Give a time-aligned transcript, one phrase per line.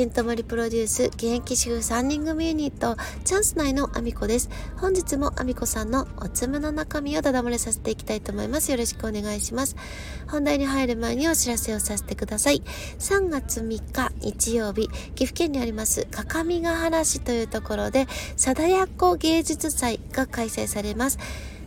[0.00, 4.48] ケントマリプロデュース現役主婦3人組ユニットチャンス内のアミコです。
[4.78, 8.70] 本日もアミコさんのおつむの中身をだだ漏れさせていきたいと思います。
[8.70, 9.76] よろしくお願いします。
[10.26, 12.62] 本題に入る前にお知らせをさせてください。
[12.98, 18.06] 3月3日日曜日岐阜県にあります各務原市というところで
[18.38, 21.18] 貞奴芸術祭が開催されます。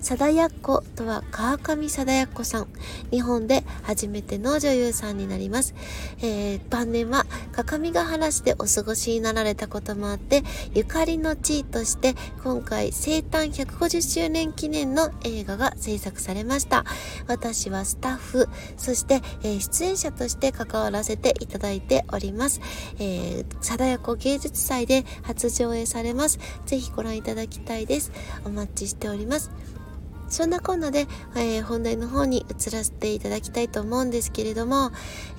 [0.04, 2.68] 貞奴とは川上貞奴さん。
[3.10, 5.74] 日本で初めての女優さんになります。
[6.22, 10.44] えー、晩年は各務原市でお過ごしになられたこともあって、
[10.74, 16.84] ゆかりの地位として今回生誕150周年記念の映画が制作されました。
[17.28, 22.60] 私はスタッフ、そして、えー、出演者として関わらせていただいております。
[23.00, 26.40] えー、貞奴芸術祭で初上映されます。
[26.66, 28.12] ぜひご覧いただきたいです。
[28.44, 29.50] お待ちしております。
[30.34, 34.90] そんなこんなで、えー、本題の方に移らせていただきたいと思うんですけれども、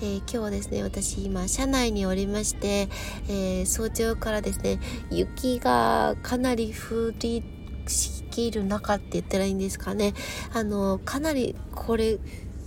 [0.00, 2.88] えー、今日はですね、私今車内におりまして、
[3.28, 4.78] え、早朝からですね、
[5.10, 7.42] 雪がかなり降り
[7.88, 10.14] しきる中って言ったらいいんですかね。
[10.52, 12.20] あの、かなりこれ、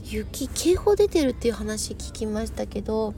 [0.03, 3.13] 雪警報出てるっていう話聞きましたけど、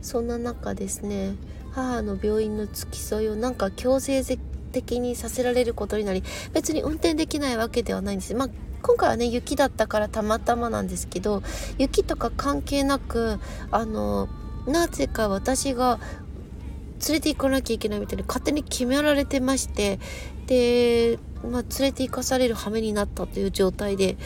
[0.00, 1.34] そんな中ですね、
[1.72, 4.22] 母の病院の付き添いをなんか強制
[4.70, 8.34] 的にさせられることになり別に運転できないわけではないんです。
[8.34, 8.48] まあ
[8.82, 11.42] 今回はね雪だったからたまたまなんですけど
[11.78, 13.38] 雪とか関係なく
[13.70, 14.28] あの
[14.66, 16.00] なぜか私が
[17.08, 19.98] 連れて行かなきゃいけないみたいに勝手に決められてまして
[20.46, 24.16] で、まあ、連れて行かされる羽目になったという状態で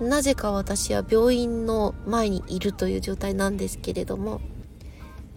[0.00, 4.40] なぜか私は病院の前にいるという状態なんですけれども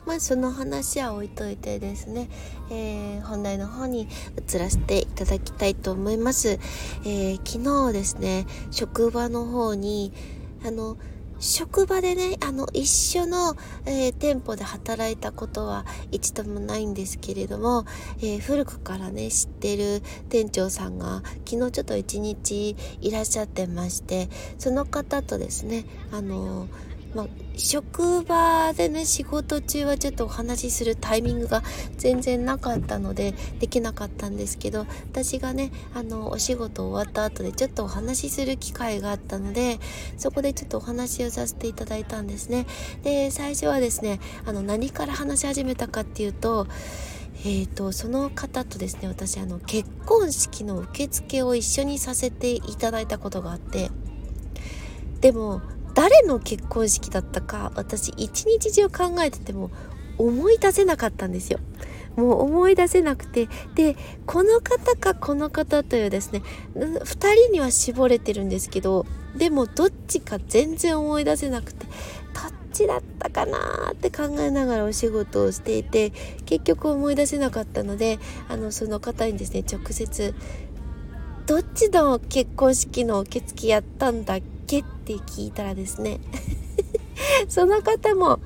[0.05, 2.29] まあその話は置いといてですね、
[2.69, 4.07] えー、本題の方に
[4.37, 6.59] 移らせていただきたいと思います。
[7.05, 10.13] えー、昨日ですね、職場の方に、
[10.63, 10.97] あの、
[11.39, 13.55] 職場でね、あの、一緒の、
[13.85, 17.85] えー、店舗で働いたことは一度もないんですけれども、
[18.19, 31.63] えー、古くからね、知ってる店長さんが昨日ちょっと一日いらっしゃってまして、その方とですね、あのーまあ、職場でね仕事中はちょっとお話しするタイミングが
[31.97, 39.79] 全然なかったのでできなかったんですけど私がねあのお仕事終わった後でちょっとお話しする機会があったので
[40.17, 42.65] そこでちょっとお話をさせていただいたんですね。
[43.03, 46.67] で最初はですねあの何から話し始めたかっていうと
[47.47, 53.91] えーと、その方とですね私あの結婚式の受付を一緒にさせていただいたことがあって
[55.21, 55.61] でも
[55.95, 59.71] 誰の結婚式だったか私一日中考えてても
[60.17, 61.59] 思い出せなかったんですよ。
[62.15, 66.41] もう思い出せなくてでこの方かこの方というですね
[66.73, 71.93] 2人には絞れてるんですけどでもどっちか全然思い出せなくてどっ
[72.71, 76.11] ちだったかなって考えながらお仕事をしていて
[76.45, 80.33] 結局思い出せなかったのであのその方にですね直接
[81.47, 84.54] 「どっちの結婚式の受付やったんだっけ
[85.05, 86.19] って聞いたらですね
[87.47, 88.39] その方も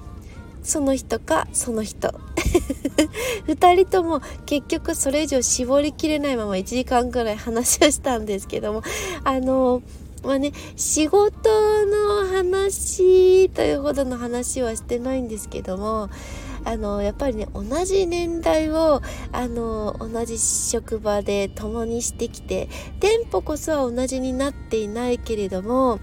[0.62, 2.14] その人かその人。
[3.48, 8.84] 2人とも結局それ以上絞りきれないまま1時間ぐらい話をしたんですけども
[9.24, 9.82] あの
[10.24, 11.50] まあね仕事
[11.86, 16.10] の話というほどの話はしてないんですけども
[16.66, 22.70] あのやっぱりね同じ年代をあの同じ職場で共にしてきて
[23.00, 26.00] 店舗こそは同じになっていないけれども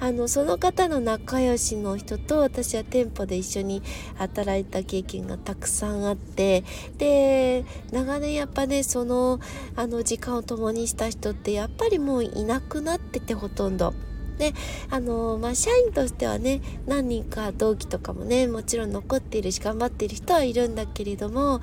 [0.00, 3.82] あのその方の仲良しの人と私は店舗で一緒に
[4.16, 6.64] 働いた経験がたくさんあって
[6.96, 9.40] で長年やっぱねその
[9.76, 13.94] あの時間を共にした人ってやっぱりもういなくなっててほとんど。
[14.38, 14.54] で
[14.88, 21.60] あのまあ社員としてはね何人か同期とかもねもちろん残っているし頑張っている人はいるんだけれども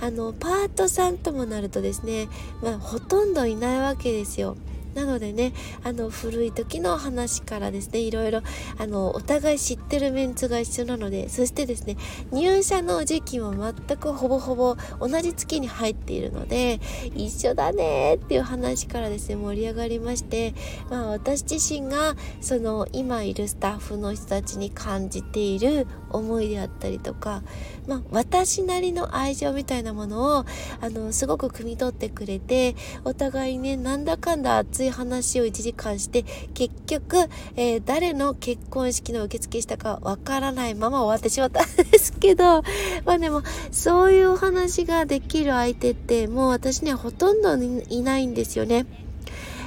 [0.00, 2.26] あのパートさんともなるとですね、
[2.64, 4.56] まあ、ほとんどいないわけですよ。
[4.96, 5.52] なのでね
[5.84, 8.40] あの古い時の話からですねいろいろ
[8.78, 11.98] あのお互い知ってるメンツが一緒なのでそしてですね
[12.32, 16.80] 入社の時期も全くほぼほぼ同じ月に入っているので
[17.14, 20.54] 一緒だねっていう話からですね盛り上がりまして、
[20.90, 27.42] まあ、私自身がその今いるスタッフの人たちに感じている思いであったりとか、
[27.86, 30.44] まあ、私なりの愛情みたいなものを
[30.80, 36.24] あのすごく汲み取ってくれてお互いねなんだかんだ熱い話を1時間して
[36.54, 37.16] 結局、
[37.56, 42.62] えー、誰の結婚式の受付したかわからないまま終わってしまったんですけど
[43.04, 48.86] まあでもそういうお話ができる相手ってもう私にはほとんどいないんですよね。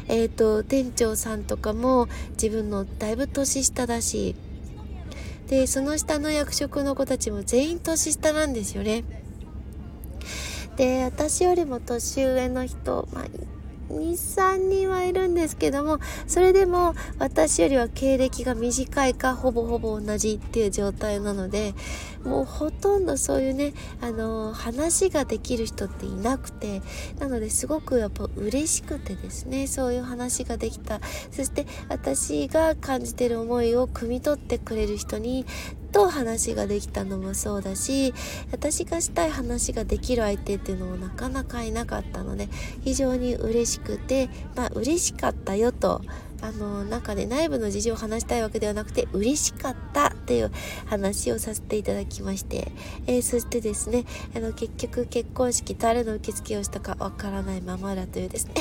[0.08, 4.36] えっ、ー、と店長さんとかも自分のだいぶ年下だし
[5.48, 9.04] でその下の役職の子たちも全員年下なんですよね。
[10.78, 13.26] で私よりも年上の人、まあ、
[13.90, 21.74] 23人はいるんですけどもそれでも私よりは経歴が短いかほぼほぼ同じっていう状態なので
[22.24, 26.82] もうほとんどそういうねあの話ができる人っていなくて
[27.20, 31.00] なのですごくやっぱ嬉しくてですねそういう話ができた。
[31.32, 35.46] そして私が感じてる思いを汲み取ってくれる人に
[35.92, 38.14] と話ができたのもそうだし
[38.52, 42.48] 私がしたい話ができる相手っていうのもなかなかいなかったので
[42.84, 46.02] 非常に嬉しくてまあ嬉しかったよと
[46.42, 50.52] あの中で内部の事情を話したいわけではなくて嬉しかったっていう
[50.86, 52.72] 話をさせていただきまして、
[53.08, 54.06] えー、そしてですね
[54.36, 58.54] あの結局結婚式誰の受付をしたかわからないままだというですね。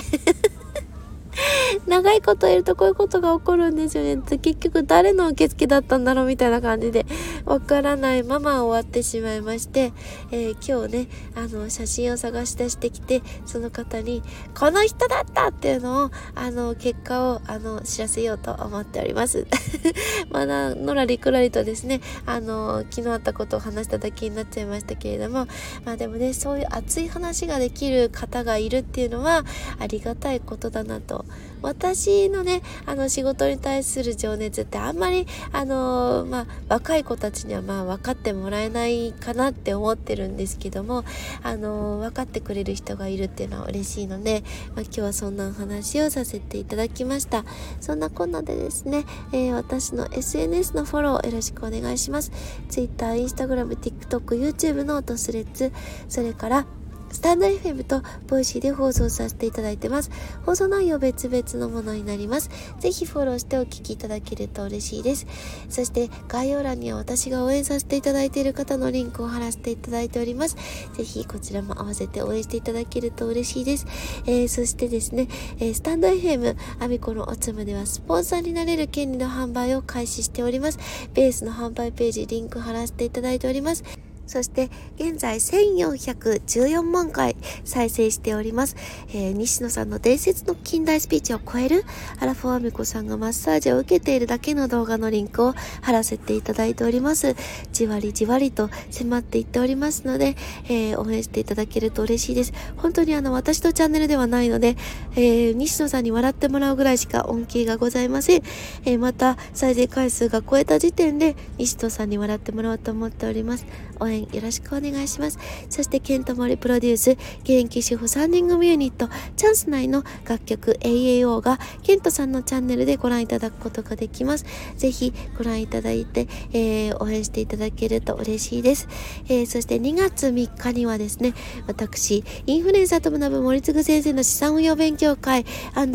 [1.87, 4.17] 長いこといるとこういうことが起こるんですよね。
[4.39, 7.07] 結局誰の受付だったんだろうみたいな感じで、
[7.45, 9.93] わからないまま終わってしまいまして、
[10.31, 14.23] えー、今日ね、あの、写真を探し出してきて、その方に、
[14.59, 19.47] この人だったっていうのを、あの、結果を、あの、知らせようと思っております。
[20.31, 25.47] まだ、のらりくらりとですね、あの、昨日あったことを話しただけになっちゃいましたけれども、
[25.85, 29.45] まあでもね、そういう熱い話ができる方がいるっていうのは、
[29.79, 31.25] ありがたいことだなと
[31.63, 41.05] 私のねあの仕事に対する情熱ってあんまりあのまあ若い子たちにはまあ分かってもらえないかなって思ってるんですけども
[41.43, 44.45] あの分かってくれる人がいるっていうのは嬉しいので、
[44.75, 47.45] まあ、今日はそんなお話をさせていただきました。
[47.81, 52.31] そんなこんなでですね、えー、私の SNS のフォローよろしくお願いします。
[52.69, 55.73] Twitter、Instagram、TikTok、YouTube のトスレッツ
[56.09, 56.67] それから
[57.11, 60.11] スタンド FM とボイシーで放送させていただいてます。
[60.45, 62.51] 放送内容別々のものになります。
[62.79, 65.27] ぜひフォローしてお聞きいただけると嬉しいです。
[65.69, 70.57] そして概要欄には私が応援させていただいている方のリンクを貼らせていただいております。
[70.95, 73.87] ぜひこちらも合わせて応援していただけると嬉しいです。
[74.27, 75.29] えー、そしてですね、
[75.59, 80.79] えー、スタンド FM、アミコのおつむではスポンサーになれる権利の販売を開始しております。
[81.15, 84.08] ベースの販売ページ、リンク貼らせていただいております。
[84.29, 88.77] そして現在1414万回再生しております。
[89.09, 91.85] えー、西野さんの伝説の近代スピーチを超える
[92.21, 97.35] アラフォーアミコさんがマッサージを受けているだけの動画のリンクを貼らせていただいております。
[97.73, 102.53] じわりじわりと迫っていっておりますので、えー、応援していただけると嬉しいです。
[102.77, 104.77] 本当にあの私のチャンネルではないので、
[105.17, 108.43] えー、西野さんに笑ってもらうぐらいしか恩恵がございません。
[108.85, 113.65] えー、また再生回数が超えた時点で西野さんに笑ってもらおうと思っております。
[114.01, 115.39] 応援援よろしくお願いします。
[115.69, 117.11] そして、ケントモリプロデュース、
[117.43, 124.45] 現役主婦3人組ユニット、チャンス内の楽曲 AAO が、ケントさんのチャンネルでご覧いただくことができます。
[124.77, 128.89] ぜひご覧いただいて、えー、応援していただけると嬉しいです。
[129.29, 131.35] えー、そして2月3日にはですね、
[131.67, 135.45] 私、インフルエンサーと学ぶ森次先生の資産運用勉強会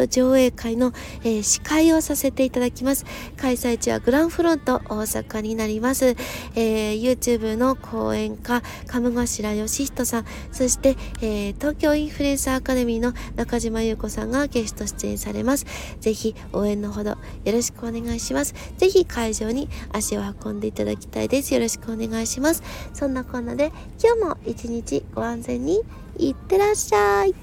[0.08, 3.06] 上映会の、えー、司会をさせていただきます。
[3.38, 6.15] 開催地はグランフロント大阪になります。
[6.56, 15.65] えー、YouTube の講講演家、鴨頭義人さん、そして、えー、東京インフルエンサーアカデミーの中島優子さんがゲスト出演されます。
[16.00, 18.53] ぜひ応援のほどよろしくお願いします。
[18.77, 21.53] ぜひ会場に足を運んでいただきたいです。
[21.53, 22.62] よろしくお願いします。
[22.93, 25.82] そんなこんなで今日も一日ご安全に
[26.17, 27.34] いってらっしゃい。